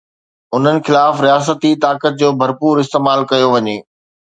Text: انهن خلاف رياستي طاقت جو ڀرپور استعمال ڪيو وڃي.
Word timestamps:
انهن 0.55 0.77
خلاف 0.85 1.13
رياستي 1.25 1.71
طاقت 1.85 2.13
جو 2.23 2.29
ڀرپور 2.41 2.75
استعمال 2.83 3.19
ڪيو 3.31 3.47
وڃي. 3.53 3.77